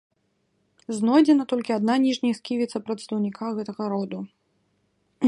[0.99, 4.19] Знойдзена толькі адна ніжняя сківіца прадстаўніка гэтага роду.